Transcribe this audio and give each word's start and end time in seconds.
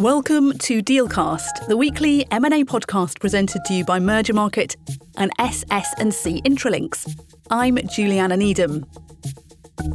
Welcome 0.00 0.56
to 0.60 0.82
Dealcast, 0.82 1.68
the 1.68 1.76
weekly 1.76 2.24
M&A 2.30 2.64
podcast 2.64 3.20
presented 3.20 3.66
to 3.66 3.74
you 3.74 3.84
by 3.84 3.98
Mergermarket 3.98 4.74
and 5.18 5.30
SS&C 5.38 6.40
Intralinks. 6.40 7.20
I'm 7.50 7.76
Juliana 7.86 8.38
Needham. 8.38 8.86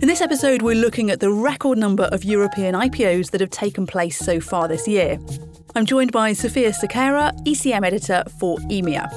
In 0.03 0.07
this 0.07 0.21
episode, 0.21 0.61
we're 0.61 0.75
looking 0.75 1.09
at 1.09 1.21
the 1.21 1.31
record 1.31 1.79
number 1.79 2.03
of 2.03 2.23
European 2.23 2.75
IPOs 2.75 3.31
that 3.31 3.41
have 3.41 3.49
taken 3.49 3.87
place 3.87 4.19
so 4.19 4.39
far 4.39 4.67
this 4.67 4.87
year. 4.87 5.17
I'm 5.73 5.87
joined 5.87 6.11
by 6.11 6.33
Sophia 6.33 6.69
Sequeira, 6.69 7.35
ECM 7.43 7.83
editor 7.83 8.23
for 8.39 8.59
EMEA. 8.69 9.09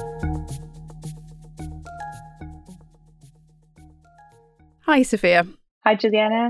Hi, 4.87 5.03
Sophia. 5.03 5.45
Hi, 5.85 5.93
Juliana. 5.93 6.49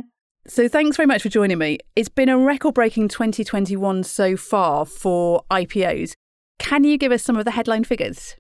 So, 0.50 0.68
thanks 0.68 0.98
very 0.98 1.06
much 1.06 1.22
for 1.22 1.30
joining 1.30 1.60
me. 1.60 1.78
It's 1.96 2.10
been 2.10 2.28
a 2.28 2.36
record 2.36 2.74
breaking 2.74 3.10
2021 3.10 4.04
so 4.04 4.36
far 4.36 4.84
for 4.84 5.44
IPOs. 5.52 6.14
Can 6.58 6.84
you 6.84 6.98
give 6.98 7.12
us 7.12 7.22
some 7.22 7.38
of 7.38 7.46
the 7.46 7.52
headline 7.52 7.84
figures? 7.84 8.36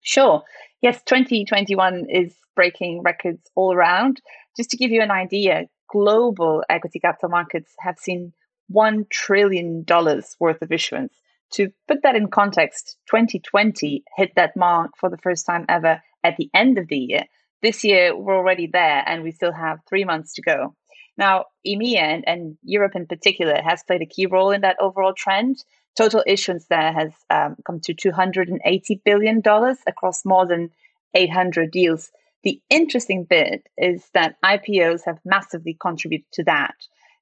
Sure. 0.00 0.42
Yes, 0.80 1.02
2021 1.04 2.06
is 2.08 2.34
breaking 2.56 3.02
records 3.02 3.42
all 3.54 3.74
around. 3.74 4.22
Just 4.56 4.70
to 4.70 4.78
give 4.78 4.90
you 4.90 5.02
an 5.02 5.10
idea, 5.10 5.66
global 5.90 6.64
equity 6.70 7.00
capital 7.00 7.28
markets 7.28 7.74
have 7.80 7.98
seen 7.98 8.32
$1 8.74 9.10
trillion 9.10 9.84
worth 10.40 10.62
of 10.62 10.72
issuance. 10.72 11.12
To 11.52 11.68
put 11.86 12.02
that 12.02 12.16
in 12.16 12.30
context, 12.30 12.96
2020 13.10 14.04
hit 14.16 14.32
that 14.36 14.56
mark 14.56 14.92
for 14.98 15.10
the 15.10 15.18
first 15.18 15.44
time 15.44 15.66
ever 15.68 16.00
at 16.24 16.38
the 16.38 16.48
end 16.54 16.78
of 16.78 16.88
the 16.88 16.96
year. 16.96 17.24
This 17.60 17.84
year, 17.84 18.16
we're 18.16 18.38
already 18.38 18.70
there 18.72 19.04
and 19.06 19.22
we 19.22 19.32
still 19.32 19.52
have 19.52 19.80
three 19.86 20.04
months 20.04 20.32
to 20.34 20.42
go. 20.42 20.74
Now, 21.16 21.46
EMEA 21.66 21.98
and, 21.98 22.24
and, 22.26 22.56
Europe 22.62 22.92
in 22.94 23.06
particular 23.06 23.60
has 23.62 23.82
played 23.82 24.02
a 24.02 24.06
key 24.06 24.26
role 24.26 24.50
in 24.50 24.62
that 24.62 24.80
overall 24.80 25.12
trend. 25.12 25.62
Total 25.96 26.22
issuance 26.26 26.66
there 26.66 26.92
has 26.92 27.12
um, 27.28 27.56
come 27.66 27.80
to 27.80 27.94
$280 27.94 29.00
billion 29.04 29.42
across 29.86 30.24
more 30.24 30.46
than 30.46 30.70
800 31.14 31.70
deals. 31.70 32.10
The 32.44 32.60
interesting 32.70 33.24
bit 33.24 33.66
is 33.76 34.08
that 34.14 34.36
IPOs 34.42 35.02
have 35.04 35.18
massively 35.24 35.76
contributed 35.80 36.26
to 36.32 36.44
that. 36.44 36.74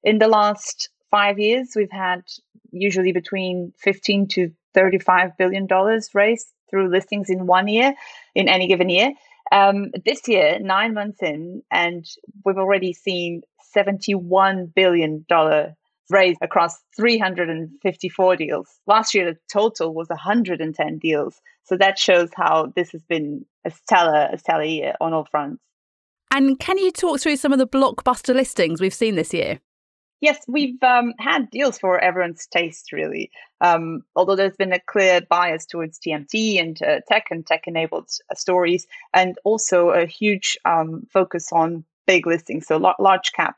In 0.03 0.19
the 0.19 0.27
last 0.27 0.89
five 1.11 1.37
years, 1.37 1.73
we've 1.75 1.91
had 1.91 2.23
usually 2.71 3.11
between 3.11 3.73
15 3.77 4.27
to 4.29 4.51
35 4.73 5.37
billion 5.37 5.67
dollars 5.67 6.09
raised 6.13 6.47
through 6.69 6.89
listings 6.89 7.29
in 7.29 7.45
one 7.45 7.67
year, 7.67 7.93
in 8.33 8.47
any 8.47 8.67
given 8.67 8.89
year. 8.89 9.11
Um, 9.51 9.91
this 10.05 10.27
year, 10.27 10.57
nine 10.59 10.93
months 10.93 11.21
in, 11.21 11.61
and 11.69 12.05
we've 12.45 12.57
already 12.57 12.93
seen 12.93 13.41
$71 13.75 14.73
billion 14.73 15.25
raised 16.11 16.39
across 16.41 16.77
354 16.95 18.35
deals. 18.35 18.67
Last 18.85 19.13
year, 19.13 19.33
the 19.33 19.39
total 19.51 19.93
was 19.93 20.09
110 20.09 20.97
deals. 20.99 21.41
So 21.63 21.77
that 21.77 21.97
shows 21.97 22.29
how 22.35 22.73
this 22.75 22.91
has 22.91 23.03
been 23.03 23.45
a 23.65 23.71
stellar, 23.71 24.29
a 24.31 24.37
stellar 24.37 24.63
year 24.63 24.93
on 24.99 25.13
all 25.13 25.25
fronts. 25.25 25.63
And 26.33 26.59
can 26.59 26.77
you 26.77 26.91
talk 26.91 27.19
through 27.19 27.37
some 27.37 27.51
of 27.51 27.59
the 27.59 27.67
blockbuster 27.67 28.33
listings 28.33 28.79
we've 28.79 28.93
seen 28.93 29.15
this 29.15 29.33
year? 29.33 29.59
Yes, 30.21 30.39
we've 30.47 30.81
um, 30.83 31.13
had 31.17 31.49
deals 31.49 31.79
for 31.79 31.99
everyone's 31.99 32.45
taste, 32.45 32.91
really. 32.93 33.31
Um, 33.59 34.03
although 34.15 34.35
there's 34.35 34.55
been 34.55 34.71
a 34.71 34.79
clear 34.79 35.21
bias 35.21 35.65
towards 35.65 35.99
TMT 35.99 36.59
and 36.59 36.81
uh, 36.83 36.99
tech 37.07 37.25
and 37.31 37.45
tech 37.45 37.63
enabled 37.65 38.07
uh, 38.29 38.35
stories, 38.35 38.85
and 39.15 39.37
also 39.43 39.89
a 39.89 40.05
huge 40.05 40.57
um, 40.63 41.07
focus 41.11 41.51
on 41.51 41.83
big 42.05 42.27
listings, 42.27 42.67
so 42.67 42.77
large 42.99 43.31
cap 43.31 43.55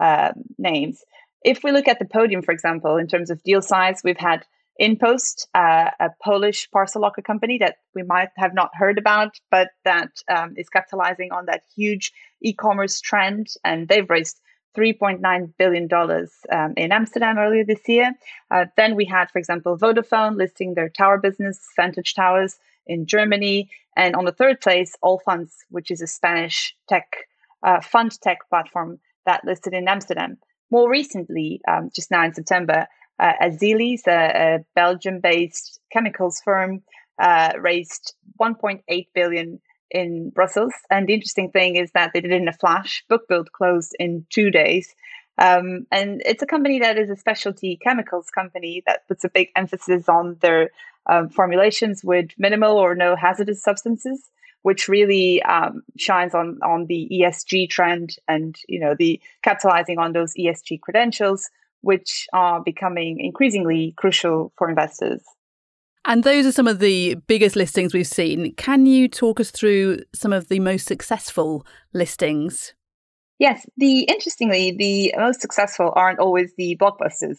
uh, 0.00 0.32
names. 0.58 1.04
If 1.44 1.62
we 1.62 1.72
look 1.72 1.88
at 1.88 1.98
the 1.98 2.04
podium, 2.04 2.42
for 2.42 2.52
example, 2.52 2.96
in 2.96 3.06
terms 3.06 3.30
of 3.30 3.42
deal 3.42 3.62
size, 3.62 4.02
we've 4.04 4.16
had 4.16 4.44
InPost, 4.80 5.46
uh, 5.54 5.90
a 6.00 6.10
Polish 6.22 6.70
parcel 6.70 7.02
locker 7.02 7.22
company 7.22 7.58
that 7.58 7.76
we 7.94 8.02
might 8.02 8.30
have 8.36 8.54
not 8.54 8.70
heard 8.74 8.98
about, 8.98 9.38
but 9.50 9.68
that 9.84 10.10
um, 10.28 10.54
is 10.56 10.68
capitalizing 10.68 11.32
on 11.32 11.46
that 11.46 11.62
huge 11.76 12.12
e-commerce 12.42 13.00
trend, 13.00 13.48
and 13.62 13.88
they've 13.88 14.08
raised 14.08 14.40
$3.9 14.76 15.52
billion 15.58 15.88
um, 16.50 16.74
in 16.76 16.92
Amsterdam 16.92 17.38
earlier 17.38 17.64
this 17.64 17.86
year. 17.88 18.12
Uh, 18.50 18.66
then 18.76 18.94
we 18.96 19.04
had, 19.04 19.30
for 19.30 19.38
example, 19.38 19.76
Vodafone 19.76 20.36
listing 20.36 20.74
their 20.74 20.88
tower 20.88 21.18
business, 21.18 21.60
Vantage 21.76 22.14
Towers, 22.14 22.56
in 22.86 23.06
Germany. 23.06 23.70
And 23.96 24.14
on 24.14 24.24
the 24.24 24.32
third 24.32 24.60
place, 24.60 24.96
Allfunds, 25.02 25.52
which 25.70 25.90
is 25.90 26.00
a 26.00 26.06
Spanish 26.06 26.74
tech 26.88 27.06
uh, 27.62 27.80
fund 27.80 28.18
tech 28.20 28.38
platform 28.48 28.98
that 29.26 29.44
listed 29.44 29.74
in 29.74 29.88
Amsterdam. 29.88 30.38
More 30.70 30.90
recently, 30.90 31.60
um, 31.68 31.90
just 31.94 32.10
now 32.10 32.24
in 32.24 32.34
September, 32.34 32.86
uh, 33.18 33.32
a, 33.40 33.48
a 34.06 34.58
Belgium-based 34.74 35.80
chemicals 35.92 36.40
firm, 36.44 36.82
uh, 37.20 37.52
raised 37.60 38.14
1.8 38.40 39.06
billion 39.14 39.60
in 39.90 40.30
Brussels. 40.30 40.72
And 40.90 41.08
the 41.08 41.14
interesting 41.14 41.50
thing 41.50 41.76
is 41.76 41.90
that 41.92 42.12
they 42.14 42.20
did 42.20 42.32
it 42.32 42.40
in 42.40 42.48
a 42.48 42.52
flash. 42.52 43.04
Book 43.08 43.28
build 43.28 43.52
closed 43.52 43.94
in 43.98 44.24
two 44.30 44.50
days. 44.50 44.94
Um, 45.38 45.86
and 45.90 46.22
it's 46.24 46.42
a 46.42 46.46
company 46.46 46.80
that 46.80 46.98
is 46.98 47.10
a 47.10 47.16
specialty 47.16 47.78
chemicals 47.82 48.28
company 48.30 48.82
that 48.86 49.06
puts 49.08 49.24
a 49.24 49.30
big 49.30 49.48
emphasis 49.56 50.08
on 50.08 50.36
their 50.40 50.70
um, 51.06 51.28
formulations 51.30 52.04
with 52.04 52.30
minimal 52.38 52.76
or 52.76 52.94
no 52.94 53.16
hazardous 53.16 53.62
substances, 53.62 54.30
which 54.62 54.88
really 54.88 55.42
um, 55.42 55.82
shines 55.96 56.34
on 56.34 56.58
on 56.62 56.86
the 56.86 57.08
ESG 57.12 57.68
trend 57.70 58.16
and 58.28 58.56
you 58.68 58.80
know 58.80 58.94
the 58.98 59.20
capitalizing 59.42 59.98
on 59.98 60.12
those 60.12 60.34
ESG 60.34 60.80
credentials, 60.80 61.48
which 61.80 62.26
are 62.32 62.62
becoming 62.62 63.20
increasingly 63.20 63.94
crucial 63.96 64.52
for 64.56 64.68
investors. 64.68 65.22
And 66.06 66.24
those 66.24 66.46
are 66.46 66.52
some 66.52 66.66
of 66.66 66.78
the 66.78 67.16
biggest 67.26 67.56
listings 67.56 67.92
we've 67.92 68.06
seen. 68.06 68.54
Can 68.54 68.86
you 68.86 69.06
talk 69.06 69.38
us 69.38 69.50
through 69.50 69.98
some 70.14 70.32
of 70.32 70.48
the 70.48 70.58
most 70.58 70.86
successful 70.86 71.66
listings? 71.92 72.72
Yes, 73.38 73.66
the 73.76 74.00
interestingly, 74.00 74.70
the 74.72 75.14
most 75.16 75.40
successful 75.40 75.92
aren't 75.96 76.18
always 76.18 76.52
the 76.56 76.76
blockbusters. 76.80 77.38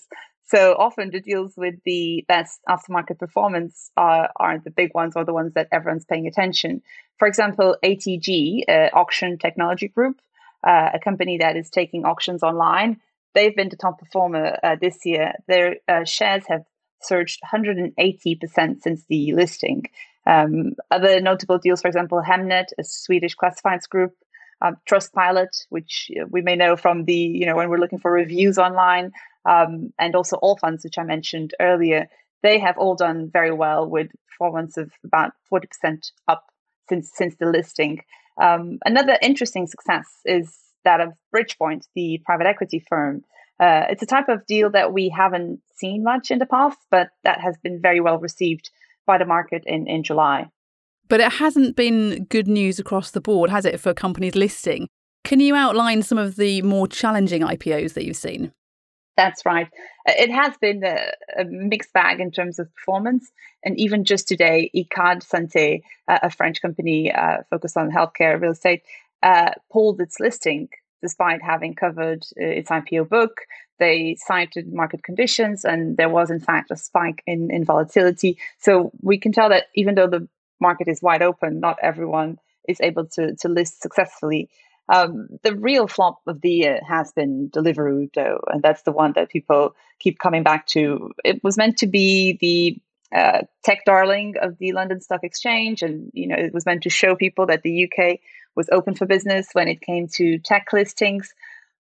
So 0.51 0.75
often 0.77 1.11
the 1.11 1.21
deals 1.21 1.53
with 1.55 1.75
the 1.85 2.25
best 2.27 2.59
aftermarket 2.67 3.17
performance 3.17 3.89
are, 3.95 4.29
the 4.61 4.69
big 4.69 4.93
ones 4.93 5.13
or 5.15 5.23
the 5.23 5.31
ones 5.31 5.53
that 5.53 5.69
everyone's 5.71 6.03
paying 6.03 6.27
attention. 6.27 6.81
For 7.19 7.25
example, 7.25 7.77
ATG, 7.81 8.63
uh, 8.67 8.89
Auction 8.91 9.37
Technology 9.37 9.87
Group, 9.87 10.19
uh, 10.67 10.89
a 10.93 10.99
company 10.99 11.37
that 11.37 11.55
is 11.55 11.69
taking 11.69 12.03
auctions 12.03 12.43
online, 12.43 12.99
they've 13.33 13.55
been 13.55 13.69
the 13.69 13.77
top 13.77 13.99
performer 13.99 14.59
uh, 14.61 14.75
this 14.75 15.05
year. 15.05 15.35
Their 15.47 15.77
uh, 15.87 16.03
shares 16.03 16.43
have 16.49 16.65
surged 17.01 17.39
180% 17.49 18.81
since 18.81 19.05
the 19.07 19.33
listing. 19.33 19.85
Um, 20.27 20.73
other 20.91 21.21
notable 21.21 21.59
deals, 21.59 21.81
for 21.81 21.87
example, 21.87 22.21
Hemnet, 22.21 22.73
a 22.77 22.83
Swedish 22.83 23.37
classifieds 23.37 23.87
group, 23.87 24.15
um, 24.61 24.77
Trustpilot, 24.89 25.65
which 25.69 26.11
uh, 26.19 26.25
we 26.29 26.41
may 26.41 26.55
know 26.55 26.75
from 26.75 27.05
the, 27.05 27.13
you 27.13 27.45
know, 27.45 27.55
when 27.55 27.69
we're 27.69 27.79
looking 27.79 27.99
for 27.99 28.11
reviews 28.11 28.57
online, 28.57 29.11
um, 29.45 29.91
and 29.97 30.15
also 30.15 30.37
Allfunds, 30.37 30.83
which 30.83 30.97
I 30.97 31.03
mentioned 31.03 31.53
earlier, 31.59 32.07
they 32.43 32.59
have 32.59 32.77
all 32.77 32.95
done 32.95 33.29
very 33.31 33.51
well 33.51 33.87
with 33.87 34.11
performance 34.29 34.77
of 34.77 34.91
about 35.03 35.31
40% 35.51 36.11
up 36.27 36.45
since 36.89 37.11
since 37.13 37.35
the 37.35 37.45
listing. 37.45 38.01
Um, 38.41 38.79
another 38.85 39.17
interesting 39.21 39.67
success 39.67 40.07
is 40.25 40.57
that 40.83 41.01
of 41.01 41.13
Bridgepoint, 41.35 41.87
the 41.95 42.21
private 42.25 42.47
equity 42.47 42.83
firm. 42.87 43.23
Uh, 43.59 43.85
it's 43.89 44.01
a 44.01 44.07
type 44.07 44.29
of 44.29 44.45
deal 44.47 44.71
that 44.71 44.91
we 44.91 45.09
haven't 45.09 45.61
seen 45.75 46.03
much 46.03 46.31
in 46.31 46.39
the 46.39 46.47
past, 46.47 46.79
but 46.89 47.09
that 47.23 47.39
has 47.39 47.55
been 47.57 47.79
very 47.79 47.99
well 47.99 48.17
received 48.17 48.71
by 49.05 49.19
the 49.19 49.25
market 49.25 49.63
in, 49.67 49.87
in 49.87 50.03
July. 50.03 50.49
But 51.11 51.19
it 51.19 51.33
hasn't 51.33 51.75
been 51.75 52.23
good 52.29 52.47
news 52.47 52.79
across 52.79 53.11
the 53.11 53.19
board, 53.19 53.49
has 53.49 53.65
it, 53.65 53.81
for 53.81 53.93
companies 53.93 54.33
listing? 54.33 54.87
Can 55.25 55.41
you 55.41 55.55
outline 55.55 56.03
some 56.03 56.17
of 56.17 56.37
the 56.37 56.61
more 56.61 56.87
challenging 56.87 57.41
IPOs 57.41 57.95
that 57.95 58.05
you've 58.05 58.15
seen? 58.15 58.53
That's 59.17 59.45
right. 59.45 59.67
It 60.05 60.31
has 60.31 60.55
been 60.61 60.85
a, 60.85 61.11
a, 61.37 61.43
mixed 61.43 61.91
bag 61.91 62.21
in 62.21 62.31
terms 62.31 62.59
of 62.59 62.73
performance. 62.75 63.29
And 63.65 63.77
even 63.77 64.05
just 64.05 64.25
today, 64.25 64.71
Icade 64.73 65.27
Santé, 65.27 65.81
uh, 66.07 66.19
a 66.23 66.29
French 66.29 66.61
company 66.61 67.11
uh, 67.11 67.39
focused 67.49 67.75
on 67.75 67.91
healthcare 67.91 68.39
real 68.39 68.53
estate, 68.53 68.83
uh, 69.21 69.51
pulled 69.69 69.99
its 69.99 70.17
listing 70.21 70.69
despite 71.01 71.41
having 71.41 71.75
covered 71.75 72.23
uh, 72.39 72.45
its 72.45 72.69
IPO 72.69 73.09
book. 73.09 73.41
They 73.79 74.15
cited 74.17 74.71
market 74.71 75.03
conditions, 75.03 75.65
and 75.65 75.97
there 75.97 76.07
was, 76.07 76.31
in 76.31 76.39
fact, 76.39 76.71
a 76.71 76.77
spike 76.77 77.21
in, 77.27 77.51
in 77.51 77.65
volatility. 77.65 78.37
So 78.59 78.91
we 79.01 79.17
can 79.17 79.33
tell 79.33 79.49
that 79.49 79.65
even 79.75 79.95
though 79.95 80.07
the 80.07 80.29
market 80.61 80.87
is 80.87 81.01
wide 81.01 81.21
open, 81.21 81.59
not 81.59 81.77
everyone 81.81 82.39
is 82.67 82.79
able 82.81 83.05
to, 83.05 83.35
to 83.35 83.49
list 83.49 83.81
successfully. 83.81 84.49
Um, 84.89 85.27
the 85.43 85.55
real 85.55 85.87
flop 85.87 86.19
of 86.27 86.41
the 86.41 86.51
year 86.51 86.81
has 86.87 87.11
been 87.11 87.49
Deliveroo, 87.49 88.13
though, 88.13 88.41
and 88.47 88.61
that's 88.61 88.81
the 88.83 88.91
one 88.91 89.13
that 89.13 89.29
people 89.29 89.75
keep 89.99 90.19
coming 90.19 90.43
back 90.43 90.67
to. 90.67 91.11
It 91.23 91.43
was 91.43 91.57
meant 91.57 91.77
to 91.77 91.87
be 91.87 92.37
the 92.41 92.77
uh, 93.17 93.41
tech 93.63 93.85
darling 93.85 94.35
of 94.41 94.57
the 94.57 94.73
London 94.73 94.99
Stock 95.01 95.23
Exchange, 95.23 95.81
and 95.81 96.11
you 96.13 96.27
know 96.27 96.35
it 96.35 96.53
was 96.53 96.65
meant 96.65 96.83
to 96.83 96.89
show 96.89 97.15
people 97.15 97.45
that 97.45 97.63
the 97.63 97.85
UK 97.85 98.19
was 98.55 98.69
open 98.71 98.95
for 98.95 99.05
business 99.05 99.49
when 99.53 99.67
it 99.67 99.81
came 99.81 100.07
to 100.15 100.37
tech 100.39 100.67
listings. 100.73 101.33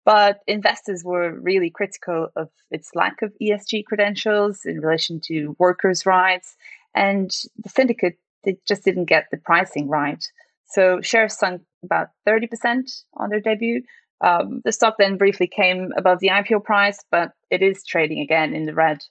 But 0.04 0.40
investors 0.48 1.04
were 1.04 1.40
really 1.40 1.70
critical 1.70 2.30
of 2.36 2.50
its 2.72 2.96
lack 2.96 3.22
of 3.22 3.34
ESG 3.42 3.86
credentials 3.86 4.66
in 4.66 4.82
relation 4.82 5.20
to 5.26 5.56
workers' 5.60 6.06
rights. 6.06 6.56
And 6.96 7.32
the 7.64 7.70
syndicate 7.70 8.18
they 8.44 8.58
just 8.68 8.84
didn't 8.84 9.06
get 9.06 9.26
the 9.32 9.38
pricing 9.38 9.88
right. 9.88 10.24
So 10.66 11.02
shares 11.02 11.38
sunk 11.38 11.62
about 11.84 12.10
30% 12.28 13.04
on 13.16 13.30
their 13.30 13.40
debut. 13.40 13.84
Um, 14.22 14.62
the 14.64 14.72
stock 14.72 14.96
then 14.98 15.18
briefly 15.18 15.48
came 15.48 15.92
above 15.98 16.20
the 16.20 16.30
IPO 16.30 16.64
price, 16.64 17.04
but 17.12 17.32
it 17.50 17.62
is 17.62 17.84
trading 17.84 18.20
again 18.20 18.54
in 18.54 18.66
the 18.66 18.74
red. 18.74 19.04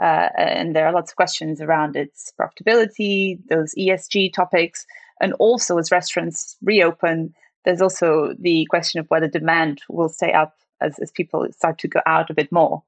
Uh, 0.00 0.28
and 0.36 0.76
there 0.76 0.86
are 0.86 0.92
lots 0.92 1.10
of 1.10 1.16
questions 1.16 1.60
around 1.60 1.96
its 1.96 2.32
profitability, 2.40 3.38
those 3.48 3.74
ESG 3.76 4.32
topics, 4.32 4.86
and 5.20 5.32
also 5.34 5.78
as 5.78 5.90
restaurants 5.90 6.56
reopen, 6.62 7.34
there's 7.64 7.82
also 7.82 8.34
the 8.38 8.66
question 8.70 9.00
of 9.00 9.06
whether 9.08 9.28
demand 9.28 9.82
will 9.88 10.08
stay 10.08 10.32
up 10.32 10.54
as, 10.80 10.98
as 11.00 11.10
people 11.10 11.46
start 11.50 11.78
to 11.78 11.88
go 11.88 12.00
out 12.06 12.30
a 12.30 12.34
bit 12.34 12.50
more. 12.50 12.82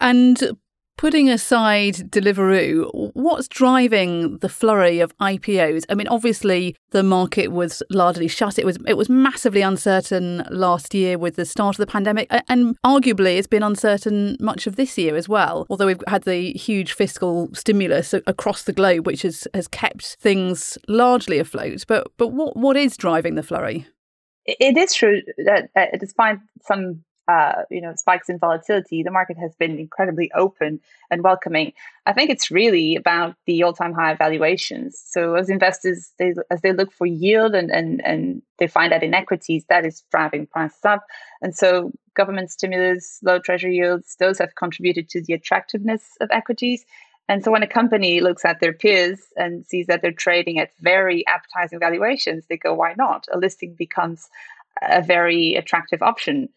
And 0.00 0.56
Putting 0.98 1.28
aside 1.28 1.94
Deliveroo, 2.12 3.10
what's 3.14 3.48
driving 3.48 4.38
the 4.38 4.48
flurry 4.48 5.00
of 5.00 5.16
IPOs? 5.18 5.84
I 5.88 5.94
mean, 5.94 6.06
obviously 6.06 6.76
the 6.90 7.02
market 7.02 7.48
was 7.48 7.82
largely 7.90 8.28
shut. 8.28 8.58
It 8.58 8.64
was 8.64 8.78
it 8.86 8.96
was 8.96 9.08
massively 9.08 9.62
uncertain 9.62 10.44
last 10.50 10.94
year 10.94 11.18
with 11.18 11.34
the 11.34 11.44
start 11.44 11.74
of 11.74 11.78
the 11.78 11.90
pandemic, 11.90 12.28
and 12.48 12.76
arguably 12.86 13.36
it's 13.36 13.48
been 13.48 13.64
uncertain 13.64 14.36
much 14.38 14.68
of 14.68 14.76
this 14.76 14.96
year 14.96 15.16
as 15.16 15.28
well. 15.28 15.66
Although 15.70 15.86
we've 15.86 16.04
had 16.06 16.22
the 16.22 16.52
huge 16.52 16.92
fiscal 16.92 17.48
stimulus 17.52 18.14
across 18.14 18.62
the 18.62 18.72
globe, 18.72 19.04
which 19.04 19.22
has 19.22 19.48
has 19.54 19.66
kept 19.66 20.16
things 20.20 20.78
largely 20.86 21.38
afloat. 21.38 21.84
But 21.88 22.12
but 22.16 22.28
what 22.28 22.56
what 22.56 22.76
is 22.76 22.96
driving 22.96 23.34
the 23.34 23.42
flurry? 23.42 23.86
It 24.44 24.76
is 24.76 24.94
true 24.94 25.22
that 25.46 25.70
despite 25.98 26.38
some 26.62 27.02
uh, 27.28 27.62
you 27.70 27.80
know 27.80 27.94
spikes 27.96 28.28
in 28.28 28.38
volatility, 28.38 29.02
the 29.02 29.10
market 29.10 29.38
has 29.38 29.54
been 29.54 29.78
incredibly 29.78 30.30
open 30.34 30.80
and 31.10 31.22
welcoming. 31.22 31.72
I 32.06 32.12
think 32.12 32.30
it's 32.30 32.50
really 32.50 32.96
about 32.96 33.36
the 33.46 33.62
all-time 33.62 33.92
high 33.92 34.14
valuations. 34.14 35.00
So 35.04 35.34
as 35.34 35.48
investors, 35.48 36.12
they, 36.18 36.34
as 36.50 36.60
they 36.62 36.72
look 36.72 36.92
for 36.92 37.06
yield 37.06 37.54
and, 37.54 37.70
and 37.70 38.04
and 38.04 38.42
they 38.58 38.66
find 38.66 38.92
that 38.92 39.02
in 39.02 39.14
equities, 39.14 39.64
that 39.68 39.86
is 39.86 40.02
driving 40.10 40.46
prices 40.46 40.84
up. 40.84 41.04
And 41.40 41.54
so 41.54 41.92
government 42.14 42.50
stimulus, 42.50 43.18
low 43.22 43.38
treasury 43.38 43.76
yields, 43.76 44.16
those 44.18 44.38
have 44.38 44.54
contributed 44.56 45.08
to 45.10 45.22
the 45.22 45.32
attractiveness 45.32 46.02
of 46.20 46.28
equities. 46.32 46.84
And 47.28 47.44
so 47.44 47.50
when 47.50 47.62
a 47.62 47.68
company 47.68 48.20
looks 48.20 48.44
at 48.44 48.60
their 48.60 48.72
peers 48.72 49.20
and 49.36 49.64
sees 49.64 49.86
that 49.86 50.02
they're 50.02 50.12
trading 50.12 50.58
at 50.58 50.72
very 50.80 51.24
appetizing 51.26 51.78
valuations, 51.78 52.44
they 52.48 52.56
go, 52.56 52.74
why 52.74 52.94
not? 52.98 53.26
A 53.32 53.38
listing 53.38 53.74
becomes 53.74 54.28
a 54.82 55.00
very 55.00 55.54
attractive 55.54 56.02
option. 56.02 56.48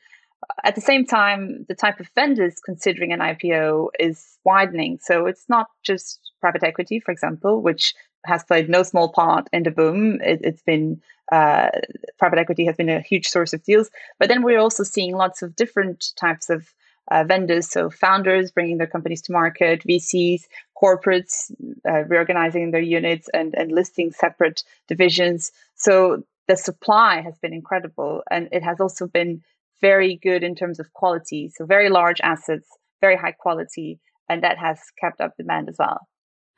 At 0.64 0.76
the 0.76 0.82
same 0.82 1.06
time, 1.06 1.66
the 1.68 1.76
type 1.76 2.00
of 2.00 2.10
vendors 2.16 2.60
considering 2.64 3.12
an 3.14 3.20
IPO 3.20 3.90
is 4.00 4.38
widening. 4.44 5.00
So 5.02 5.26
it's 5.26 5.48
not 5.50 5.68
just 5.84 6.20
private 6.42 6.64
equity, 6.64 7.00
for 7.00 7.12
example, 7.12 7.62
which 7.62 7.94
has 8.26 8.44
played 8.44 8.70
no 8.70 8.84
small 8.84 9.10
part 9.10 9.48
in 9.54 9.64
the 9.64 9.72
boom. 9.72 10.20
It, 10.22 10.44
has 10.44 10.62
been 10.62 11.02
uh, 11.32 11.70
private 12.18 12.40
equity 12.40 12.66
has 12.66 12.76
been 12.76 12.90
a 12.90 13.02
huge 13.02 13.28
source 13.28 13.54
of 13.54 13.64
deals, 13.64 13.90
but 14.20 14.30
then 14.30 14.44
we're 14.44 14.60
also 14.60 14.84
seeing 14.84 15.16
lots 15.16 15.42
of 15.42 15.56
different 15.56 16.14
types 16.16 16.50
of 16.50 16.74
uh, 17.12 17.24
vendors. 17.24 17.70
So 17.70 17.90
founders 17.90 18.52
bringing 18.52 18.78
their 18.78 18.88
companies 18.88 19.22
to 19.24 19.32
market, 19.32 19.84
VCs, 19.84 20.44
corporates 20.82 21.52
uh, 21.88 22.04
reorganizing 22.06 22.72
their 22.72 22.82
units 22.82 23.30
and, 23.34 23.54
and 23.56 23.72
listing 23.72 24.12
separate 24.12 24.64
divisions. 24.88 25.52
So 25.76 26.24
the 26.48 26.58
supply 26.58 27.22
has 27.22 27.38
been 27.40 27.54
incredible, 27.54 28.24
and 28.30 28.50
it 28.52 28.64
has 28.64 28.80
also 28.80 29.08
been 29.08 29.44
very 29.82 30.20
good 30.22 30.44
in 30.44 30.56
terms 30.56 30.80
of 30.80 30.92
quality. 30.94 31.52
So 31.56 31.66
very 31.66 31.90
large 31.90 32.22
assets, 32.22 32.68
very 33.02 33.18
high 33.18 33.34
quality, 33.34 34.00
and 34.30 34.44
that 34.44 34.58
has 34.58 34.80
kept 35.00 35.22
up 35.22 35.34
demand 35.38 35.70
as 35.70 35.76
well. 35.78 36.08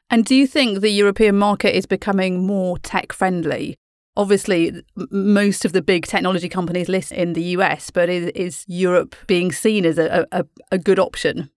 And 0.10 0.24
do 0.24 0.36
you 0.36 0.48
think 0.48 0.80
the 0.80 0.90
European 0.90 1.38
market 1.38 1.76
is 1.76 1.86
becoming 1.86 2.46
more 2.46 2.78
tech 2.80 3.12
friendly? 3.12 3.76
Obviously, 4.16 4.84
most 5.12 5.66
of 5.66 5.74
the 5.74 5.82
big 5.82 6.06
technology 6.06 6.50
companies 6.50 6.90
list 6.90 7.12
in 7.12 7.34
the 7.34 7.44
US, 7.58 7.92
but 7.92 8.10
is, 8.10 8.28
is 8.34 8.66
Europe 8.68 9.16
being 9.28 9.52
seen 9.52 9.86
as 9.86 9.98
a, 9.98 10.26
a, 10.32 10.46
a 10.72 10.78
good 10.78 10.98
option? 10.98 11.52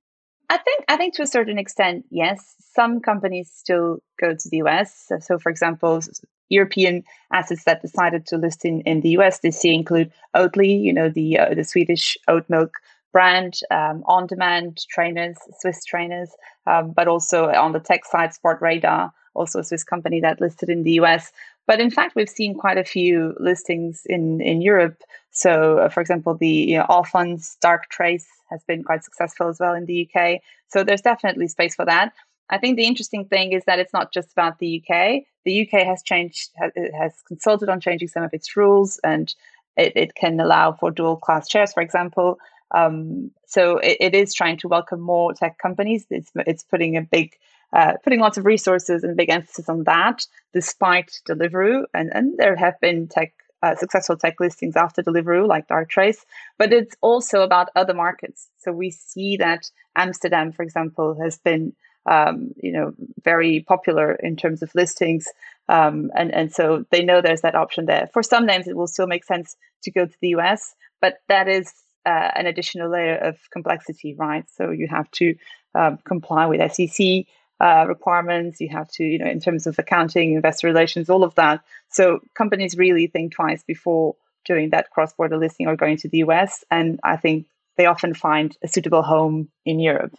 I 0.51 0.59
think 0.59 0.85
I 0.89 0.97
think 0.97 1.15
to 1.15 1.23
a 1.23 1.27
certain 1.27 1.59
extent, 1.59 2.05
yes. 2.11 2.57
Some 2.75 3.01
companies 3.01 3.51
still 3.55 3.99
go 4.21 4.31
to 4.35 4.49
the 4.51 4.59
US. 4.59 5.05
So, 5.07 5.19
so 5.21 5.39
for 5.39 5.49
example, 5.49 6.01
European 6.51 7.03
assets 7.33 7.65
that 7.65 7.81
decided 7.81 8.27
to 8.27 8.37
list 8.37 8.65
in, 8.65 8.83
in 8.83 9.01
the 9.01 9.11
US 9.11 9.39
this 9.39 9.65
year 9.65 9.75
include 9.75 10.13
Oatly, 10.37 10.81
you 10.81 10.93
know, 10.93 11.09
the 11.09 11.39
uh, 11.39 11.55
the 11.55 11.65
Swedish 11.65 12.19
oat 12.29 12.45
milk 12.49 12.75
brand, 13.13 13.61
um, 13.71 14.05
on-demand 14.07 14.87
trainers, 14.89 15.37
Swiss 15.59 15.85
trainers, 15.85 16.31
um, 16.67 16.93
but 16.93 17.09
also 17.09 17.49
on 17.49 17.73
the 17.73 17.81
tech 17.81 18.05
side, 18.05 18.31
Sportradar, 18.31 19.11
also 19.35 19.59
a 19.59 19.65
Swiss 19.65 19.83
company 19.83 20.21
that 20.21 20.41
listed 20.41 20.69
in 20.69 20.85
the 20.85 20.93
US. 20.93 21.33
But 21.67 21.81
in 21.81 21.91
fact, 21.91 22.15
we've 22.15 22.29
seen 22.29 22.55
quite 22.55 22.79
a 22.79 22.85
few 22.85 23.35
listings 23.39 24.03
in 24.07 24.41
in 24.41 24.61
Europe. 24.61 25.03
So, 25.31 25.79
uh, 25.79 25.89
for 25.89 26.01
example, 26.01 26.35
the 26.35 26.49
you 26.49 26.79
know, 26.79 26.87
Allfunds 26.89 27.57
Darktrace 27.65 28.27
has 28.51 28.63
been 28.65 28.83
quite 28.83 29.05
successful 29.05 29.49
as 29.49 29.61
well 29.61 29.75
in 29.75 29.87
the 29.87 30.09
UK. 30.09 30.41
So 30.69 30.83
there's 30.83 31.03
definitely 31.03 31.47
space 31.47 31.75
for 31.75 31.85
that. 31.85 32.13
I 32.51 32.59
think 32.59 32.77
the 32.77 32.87
interesting 32.87 33.25
thing 33.25 33.53
is 33.53 33.63
that 33.67 33.79
it's 33.79 33.93
not 33.93 34.13
just 34.13 34.33
about 34.33 34.59
the 34.59 34.83
UK. 34.83 35.23
The 35.45 35.63
UK 35.63 35.87
has 35.87 36.03
changed, 36.03 36.51
has, 36.59 37.15
consulted 37.27 37.69
on 37.69 37.81
changing 37.81 38.09
some 38.09 38.23
of 38.23 38.33
its 38.33 38.57
rules, 38.57 39.01
and 39.03 39.35
it, 39.77 39.93
it 39.97 40.15
can 40.15 40.39
allow 40.41 40.73
for 40.73 40.91
dual 40.91 41.17
class 41.17 41.49
shares, 41.49 41.73
for 41.73 41.83
example. 41.83 42.39
Um, 42.73 43.31
so 43.47 43.79
it, 43.79 43.97
it 44.01 44.15
is 44.15 44.35
trying 44.35 44.59
to 44.59 44.69
welcome 44.69 45.01
more 45.01 45.33
tech 45.33 45.59
companies. 45.59 46.07
It's, 46.11 46.31
it's 46.35 46.63
putting 46.63 46.97
a 46.97 47.03
big, 47.03 47.37
uh, 47.73 47.95
putting 48.05 48.21
lots 48.21 48.39
of 48.39 48.45
resources 48.45 49.03
and 49.03 49.17
big 49.17 49.31
emphasis 49.31 49.69
on 49.69 49.85
that, 49.85 50.27
despite 50.53 51.21
Deliveroo, 51.29 51.85
and, 51.95 52.11
and 52.15 52.39
there 52.39 52.57
have 52.57 52.79
been 52.81 53.09
tech 53.09 53.33
uh, 53.63 53.75
successful 53.77 54.17
tech 54.17 54.41
listings 54.41 54.77
after 54.77 55.03
Deliveroo, 55.03 55.47
like 55.47 55.69
Darktrace, 55.69 56.25
but 56.59 56.73
it's 56.73 56.97
also 57.01 57.43
about 57.43 57.69
other 57.77 57.95
markets. 57.95 58.49
So 58.59 58.73
we 58.73 58.91
see 58.91 59.37
that 59.37 59.71
Amsterdam, 59.97 60.53
for 60.53 60.63
example, 60.63 61.19
has 61.21 61.39
been 61.39 61.75
um, 62.07 62.53
you 62.57 62.73
know, 62.73 62.93
very 63.25 63.61
popular 63.61 64.15
in 64.15 64.37
terms 64.37 64.63
of 64.63 64.75
listings. 64.75 65.27
Um, 65.69 66.11
and, 66.15 66.33
and 66.35 66.53
so 66.53 66.85
they 66.91 67.03
know 67.05 67.21
there's 67.21 67.43
that 67.43 67.55
option 67.55 67.87
there. 67.87 68.09
For 68.13 68.23
some 68.23 68.47
names, 68.47 68.67
it 68.67 68.77
will 68.77 68.87
still 68.87 69.07
make 69.07 69.25
sense 69.25 69.57
to 69.83 69.91
go 69.91 70.07
to 70.07 70.17
the 70.21 70.29
US, 70.29 70.75
but 71.01 71.19
that 71.29 71.49
is 71.49 71.73
uh, 72.07 72.31
an 72.35 72.47
additional 72.47 72.91
layer 72.91 73.17
of 73.17 73.39
complexity, 73.51 74.15
right? 74.15 74.45
So 74.57 74.71
you 74.71 74.89
have 74.89 75.11
to 75.13 75.35
um, 75.75 75.99
comply 76.05 76.47
with 76.47 76.73
SEC 76.73 77.27
uh, 77.61 77.85
requirements. 77.87 78.61
You 78.61 78.71
have 78.71 78.89
to, 78.93 79.05
you 79.05 79.19
know, 79.19 79.31
in 79.31 79.41
terms 79.41 79.67
of 79.67 79.79
accounting, 79.79 80.33
investor 80.33 80.67
relations, 80.67 81.11
all 81.11 81.23
of 81.23 81.35
that. 81.35 81.63
So 81.91 82.21
companies 82.35 82.77
really 82.77 83.07
think 83.07 83.33
twice 83.33 83.63
before 83.63 84.17
doing 84.45 84.71
that 84.71 84.91
cross-border 84.91 85.37
listing 85.37 85.67
or 85.67 85.77
going 85.77 85.99
to 85.99 86.09
the 86.09 86.19
US. 86.19 86.65
And 86.71 86.99
I 87.05 87.17
think 87.17 87.47
they 87.77 87.87
often 87.87 88.15
find 88.15 88.57
a 88.63 88.69
suitable 88.69 89.03
home 89.03 89.51
in 89.65 89.79
Europe. 89.79 90.15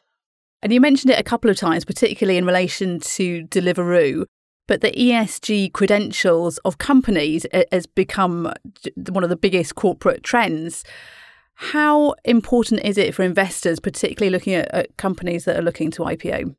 And 0.64 0.72
you 0.72 0.80
mentioned 0.80 1.12
it 1.12 1.20
a 1.20 1.24
couple 1.24 1.50
of 1.50 1.58
times, 1.58 1.86
particularly 1.86 2.38
in 2.38 2.46
relation 2.46 3.00
to 3.00 3.44
Deliveroo. 3.48 4.26
But 4.68 4.82
the 4.82 4.92
ESG 4.92 5.74
credentials 5.74 6.58
of 6.60 6.78
companies 6.78 7.46
has 7.72 7.88
become 7.88 8.54
one 9.10 9.24
of 9.24 9.30
the 9.30 9.36
biggest 9.36 9.76
corporate 9.76 10.24
trends. 10.24 10.84
How 11.56 12.16
important 12.24 12.82
is 12.86 12.98
it 12.98 13.14
for 13.14 13.24
investors, 13.24 13.80
particularly 13.80 14.32
looking 14.32 14.54
at, 14.54 14.74
at 14.74 14.98
companies 14.98 15.46
that 15.46 15.58
are 15.58 15.64
looking 15.64 15.92
to 15.92 16.04
IPO? 16.04 16.56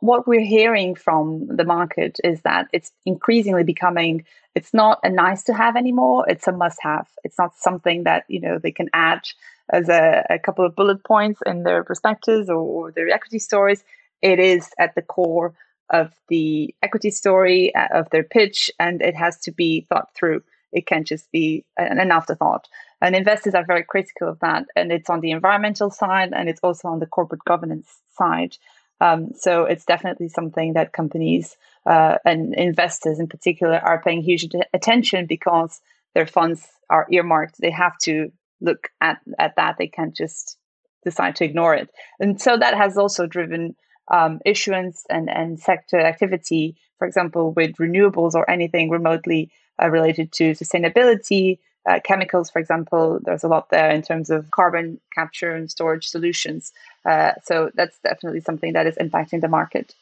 What 0.00 0.28
we're 0.28 0.44
hearing 0.44 0.94
from 0.94 1.48
the 1.48 1.64
market 1.64 2.18
is 2.22 2.42
that 2.42 2.68
it's 2.72 2.92
increasingly 3.04 3.64
becoming 3.64 4.24
it's 4.54 4.72
not 4.72 5.00
a 5.02 5.10
nice 5.10 5.42
to 5.44 5.54
have 5.54 5.76
anymore 5.76 6.24
it's 6.28 6.48
a 6.48 6.52
must 6.52 6.78
have 6.82 7.08
it's 7.24 7.38
not 7.38 7.54
something 7.56 8.04
that 8.04 8.24
you 8.28 8.40
know 8.40 8.58
they 8.58 8.72
can 8.72 8.88
add 8.92 9.20
as 9.70 9.88
a, 9.88 10.26
a 10.30 10.38
couple 10.38 10.64
of 10.64 10.76
bullet 10.76 11.04
points 11.04 11.40
in 11.46 11.62
their 11.62 11.84
prospectus 11.84 12.48
or, 12.48 12.56
or 12.56 12.92
their 12.92 13.08
equity 13.08 13.38
stories. 13.38 13.84
It 14.22 14.38
is 14.38 14.70
at 14.78 14.94
the 14.94 15.02
core 15.02 15.54
of 15.90 16.12
the 16.28 16.74
equity 16.82 17.10
story, 17.10 17.74
uh, 17.74 17.88
of 17.92 18.10
their 18.10 18.22
pitch, 18.22 18.70
and 18.78 19.00
it 19.00 19.16
has 19.16 19.38
to 19.40 19.52
be 19.52 19.86
thought 19.88 20.08
through. 20.14 20.42
It 20.72 20.86
can't 20.86 21.06
just 21.06 21.30
be 21.32 21.64
an, 21.78 21.98
an 21.98 22.10
afterthought. 22.10 22.68
And 23.00 23.14
investors 23.14 23.54
are 23.54 23.64
very 23.64 23.84
critical 23.84 24.28
of 24.28 24.40
that. 24.40 24.66
And 24.76 24.92
it's 24.92 25.08
on 25.08 25.20
the 25.20 25.30
environmental 25.30 25.90
side 25.90 26.32
and 26.34 26.48
it's 26.48 26.60
also 26.62 26.88
on 26.88 26.98
the 26.98 27.06
corporate 27.06 27.44
governance 27.44 27.88
side. 28.16 28.56
Um, 29.00 29.30
so 29.36 29.64
it's 29.64 29.84
definitely 29.84 30.28
something 30.28 30.72
that 30.72 30.92
companies 30.92 31.56
uh, 31.86 32.18
and 32.24 32.54
investors 32.54 33.20
in 33.20 33.28
particular 33.28 33.76
are 33.78 34.02
paying 34.02 34.22
huge 34.22 34.46
attention 34.74 35.26
because 35.26 35.80
their 36.14 36.26
funds 36.26 36.66
are 36.90 37.06
earmarked. 37.10 37.60
They 37.60 37.70
have 37.70 37.96
to 38.02 38.32
look 38.60 38.88
at, 39.00 39.18
at 39.38 39.56
that. 39.56 39.76
They 39.78 39.88
can't 39.88 40.16
just 40.16 40.56
decide 41.04 41.36
to 41.36 41.44
ignore 41.44 41.74
it. 41.74 41.90
And 42.20 42.40
so 42.40 42.56
that 42.56 42.74
has 42.76 42.96
also 42.96 43.26
driven 43.26 43.76
um, 44.10 44.40
issuance 44.44 45.04
and, 45.08 45.28
and 45.30 45.60
sector 45.60 46.00
activity, 46.00 46.76
for 46.98 47.06
example, 47.06 47.52
with 47.52 47.76
renewables 47.76 48.34
or 48.34 48.50
anything 48.50 48.90
remotely 48.90 49.50
uh, 49.80 49.88
related 49.88 50.32
to 50.32 50.52
sustainability. 50.52 51.58
uh, 51.88 52.00
chemicals, 52.04 52.50
for 52.50 52.58
example, 52.58 53.18
there's 53.24 53.44
a 53.44 53.48
lot 53.48 53.70
there 53.70 53.90
in 53.90 54.02
terms 54.02 54.30
of 54.30 54.50
carbon 54.50 55.00
capture 55.14 55.54
and 55.54 55.70
storage 55.70 56.06
solutions. 56.06 56.72
Uh, 57.04 57.32
so 57.42 57.70
that's 57.74 57.98
definitely 58.00 58.40
something 58.40 58.74
that 58.74 58.86
is 58.86 58.96
impacting 58.96 59.40
the 59.40 59.48
market. 59.48 59.94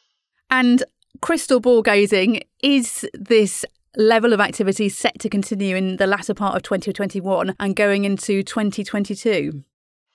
And 0.49 0.83
crystal 1.21 1.59
ball 1.59 1.81
gazing, 1.81 2.41
is 2.61 3.07
this 3.13 3.65
level 3.95 4.33
of 4.33 4.39
activity 4.39 4.89
set 4.89 5.19
to 5.19 5.29
continue 5.29 5.75
in 5.75 5.97
the 5.97 6.07
latter 6.07 6.33
part 6.33 6.55
of 6.55 6.63
2021 6.63 7.55
and 7.59 7.75
going 7.75 8.05
into 8.05 8.43
2022? 8.43 9.63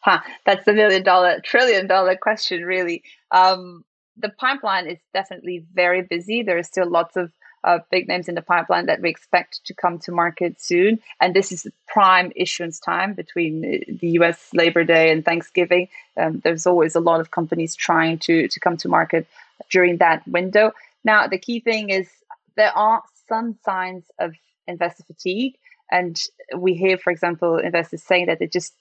Huh, 0.00 0.20
that's 0.44 0.64
the 0.64 0.72
million 0.72 1.02
dollar, 1.02 1.40
trillion 1.44 1.86
dollar 1.86 2.16
question, 2.16 2.64
really. 2.64 3.02
Um, 3.30 3.84
the 4.16 4.30
pipeline 4.30 4.86
is 4.86 4.98
definitely 5.14 5.64
very 5.74 6.02
busy. 6.02 6.42
There 6.42 6.58
are 6.58 6.62
still 6.62 6.88
lots 6.88 7.16
of 7.16 7.32
uh, 7.64 7.78
big 7.90 8.08
names 8.08 8.28
in 8.28 8.34
the 8.34 8.42
pipeline 8.42 8.86
that 8.86 9.00
we 9.00 9.08
expect 9.08 9.64
to 9.64 9.74
come 9.74 9.98
to 10.00 10.12
market 10.12 10.60
soon. 10.60 10.98
And 11.20 11.34
this 11.34 11.52
is 11.52 11.62
the 11.62 11.72
prime 11.86 12.32
issuance 12.34 12.80
time 12.80 13.14
between 13.14 13.60
the 14.00 14.08
US 14.18 14.48
Labor 14.52 14.84
Day 14.84 15.10
and 15.10 15.24
Thanksgiving. 15.24 15.88
Um, 16.16 16.40
there's 16.40 16.66
always 16.66 16.94
a 16.94 17.00
lot 17.00 17.20
of 17.20 17.30
companies 17.30 17.74
trying 17.74 18.18
to, 18.20 18.48
to 18.48 18.60
come 18.60 18.76
to 18.78 18.88
market 18.88 19.26
during 19.70 19.98
that 19.98 20.26
window. 20.26 20.72
Now, 21.04 21.26
the 21.26 21.38
key 21.38 21.60
thing 21.60 21.90
is 21.90 22.08
there 22.56 22.76
are 22.76 23.02
some 23.28 23.56
signs 23.64 24.04
of 24.18 24.34
investor 24.66 25.04
fatigue. 25.04 25.54
And 25.90 26.20
we 26.56 26.74
hear, 26.74 26.96
for 26.96 27.10
example, 27.10 27.58
investors 27.58 28.02
saying 28.02 28.26
that 28.26 28.38
they 28.38 28.46
just 28.46 28.74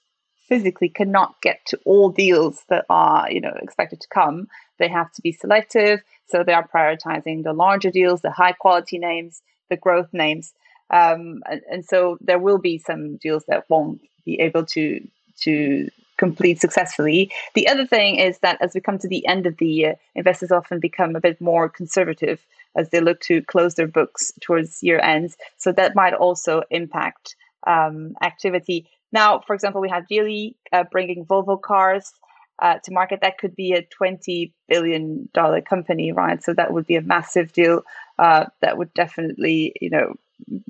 physically 0.48 0.88
cannot 0.88 1.40
get 1.40 1.64
to 1.66 1.78
all 1.84 2.10
deals 2.10 2.64
that 2.68 2.84
are, 2.90 3.30
you 3.30 3.40
know, 3.40 3.54
expected 3.62 4.00
to 4.00 4.08
come. 4.08 4.48
They 4.78 4.88
have 4.88 5.12
to 5.12 5.22
be 5.22 5.32
selective. 5.32 6.02
So 6.28 6.42
they 6.42 6.52
are 6.52 6.66
prioritizing 6.66 7.44
the 7.44 7.52
larger 7.52 7.90
deals, 7.90 8.22
the 8.22 8.30
high 8.30 8.52
quality 8.52 8.98
names, 8.98 9.42
the 9.70 9.76
growth 9.76 10.08
names. 10.12 10.52
Um, 10.90 11.42
and, 11.50 11.62
and 11.70 11.84
so 11.84 12.18
there 12.20 12.38
will 12.38 12.58
be 12.58 12.78
some 12.78 13.16
deals 13.16 13.44
that 13.48 13.68
won't 13.70 14.00
be 14.24 14.40
able 14.40 14.66
to 14.66 15.06
to 15.40 15.88
complete 16.18 16.60
successfully. 16.60 17.32
The 17.54 17.66
other 17.68 17.86
thing 17.86 18.16
is 18.16 18.38
that 18.40 18.58
as 18.60 18.74
we 18.74 18.80
come 18.80 18.98
to 18.98 19.08
the 19.08 19.26
end 19.26 19.46
of 19.46 19.56
the 19.56 19.66
year, 19.66 19.96
investors 20.14 20.52
often 20.52 20.78
become 20.78 21.16
a 21.16 21.20
bit 21.20 21.40
more 21.40 21.68
conservative 21.68 22.40
as 22.76 22.90
they 22.90 23.00
look 23.00 23.20
to 23.20 23.42
close 23.42 23.74
their 23.74 23.86
books 23.86 24.32
towards 24.40 24.82
year 24.82 24.98
ends. 25.00 25.36
So 25.56 25.72
that 25.72 25.94
might 25.94 26.14
also 26.14 26.62
impact 26.70 27.36
um, 27.66 28.14
activity. 28.22 28.88
Now, 29.12 29.40
for 29.40 29.54
example, 29.54 29.80
we 29.80 29.90
have 29.90 30.06
Geely 30.10 30.54
uh, 30.72 30.84
bringing 30.90 31.24
Volvo 31.24 31.60
cars 31.60 32.12
uh, 32.60 32.78
to 32.84 32.92
market. 32.92 33.20
That 33.20 33.38
could 33.38 33.54
be 33.54 33.72
a 33.72 33.82
$20 33.82 34.52
billion 34.68 35.28
company, 35.68 36.12
right? 36.12 36.42
So 36.42 36.54
that 36.54 36.72
would 36.72 36.86
be 36.86 36.96
a 36.96 37.02
massive 37.02 37.52
deal. 37.52 37.82
Uh, 38.18 38.46
that 38.60 38.78
would 38.78 38.92
definitely, 38.94 39.74
you 39.80 39.90
know, 39.90 40.14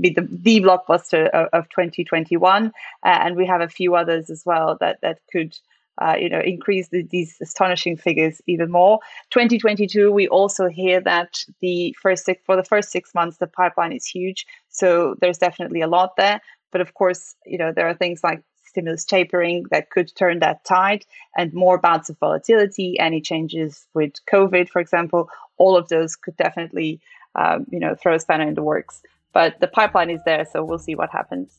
be 0.01 0.11
the, 0.11 0.27
the 0.31 0.61
blockbuster 0.61 1.29
of, 1.31 1.49
of 1.53 1.69
2021. 1.71 2.67
Uh, 2.67 2.71
and 3.05 3.37
we 3.37 3.47
have 3.47 3.61
a 3.61 3.69
few 3.69 3.95
others 3.95 4.31
as 4.31 4.43
well 4.45 4.77
that, 4.81 5.01
that 5.03 5.19
could 5.31 5.57
uh, 6.01 6.17
you 6.19 6.29
know, 6.29 6.41
increase 6.41 6.89
the, 6.89 7.03
these 7.03 7.37
astonishing 7.41 7.97
figures 7.97 8.41
even 8.47 8.71
more. 8.71 8.99
2022, 9.31 10.11
we 10.11 10.27
also 10.29 10.69
hear 10.69 11.01
that 11.01 11.45
the 11.61 11.95
first 12.01 12.25
six, 12.25 12.43
for 12.45 12.57
the 12.57 12.65
first 12.65 12.91
six 12.91 13.15
months, 13.15 13.39
the 13.39 13.47
pipeline 13.47 13.93
is 13.93 14.07
huge. 14.07 14.47
So 14.69 15.15
there's 15.21 15.39
definitely 15.39 15.81
a 15.81 15.87
lot 15.87 16.17
there. 16.17 16.41
But 16.71 16.81
of 16.81 16.95
course, 16.95 17.35
you 17.45 17.59
know, 17.59 17.73
there 17.73 17.87
are 17.87 17.95
things 17.95 18.25
like 18.25 18.43
stimulus 18.65 19.05
tapering 19.05 19.67
that 19.71 19.91
could 19.91 20.15
turn 20.17 20.39
that 20.39 20.65
tide 20.65 21.05
and 21.37 21.53
more 21.53 21.77
bouts 21.77 22.09
of 22.09 22.19
volatility, 22.19 22.99
any 22.99 23.21
changes 23.21 23.87
with 23.93 24.13
COVID, 24.33 24.69
for 24.71 24.81
example, 24.81 25.29
all 25.59 25.77
of 25.77 25.89
those 25.89 26.17
could 26.17 26.37
definitely, 26.39 26.99
um, 27.35 27.67
you 27.71 27.79
know, 27.79 27.95
throw 27.95 28.15
a 28.15 28.19
spanner 28.19 28.49
in 28.49 28.55
the 28.55 28.63
works. 28.63 29.03
But 29.35 29.61
the 29.61 29.69
pipeline 29.69 30.09
is 30.09 30.21
there, 30.25 30.47
so 30.51 30.65
we'll 30.65 30.79
see 30.79 30.95
what 30.95 31.11
happens. 31.11 31.59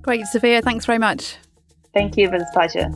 Great, 0.00 0.26
Sophia. 0.26 0.62
Thanks 0.62 0.86
very 0.86 0.98
much. 0.98 1.36
Thank 1.94 2.16
you. 2.16 2.28
It 2.28 2.32
was 2.32 2.42
a 2.42 2.52
pleasure. 2.52 2.90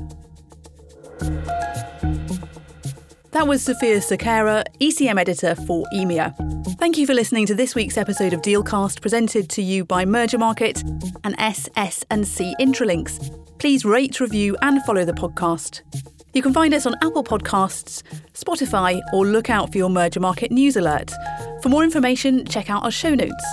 That 3.32 3.48
was 3.48 3.62
Sophia 3.62 3.98
Cerqueira, 3.98 4.64
ECM 4.80 5.18
editor 5.18 5.54
for 5.54 5.86
EMEA. 5.94 6.34
Thank 6.78 6.98
you 6.98 7.06
for 7.06 7.14
listening 7.14 7.46
to 7.46 7.54
this 7.54 7.74
week's 7.74 7.96
episode 7.96 8.32
of 8.32 8.42
Dealcast, 8.42 9.00
presented 9.00 9.48
to 9.50 9.62
you 9.62 9.84
by 9.84 10.04
Mergermarket 10.04 10.82
and 11.24 11.34
SS&C 11.38 12.54
Intralinks. 12.60 13.58
Please 13.58 13.84
rate, 13.84 14.20
review, 14.20 14.56
and 14.62 14.82
follow 14.84 15.04
the 15.04 15.12
podcast. 15.12 15.80
You 16.34 16.42
can 16.42 16.52
find 16.52 16.74
us 16.74 16.86
on 16.86 16.94
Apple 17.02 17.24
Podcasts, 17.24 18.02
Spotify, 18.32 19.00
or 19.12 19.26
look 19.26 19.50
out 19.50 19.70
for 19.70 19.78
your 19.78 19.90
Mergermarket 19.90 20.50
news 20.50 20.76
alert. 20.76 21.12
For 21.62 21.68
more 21.68 21.84
information, 21.84 22.44
check 22.46 22.70
out 22.70 22.84
our 22.84 22.90
show 22.90 23.14
notes. 23.14 23.44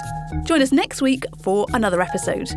Join 0.43 0.61
us 0.61 0.71
next 0.71 1.01
week 1.01 1.25
for 1.41 1.65
another 1.73 2.01
episode. 2.01 2.49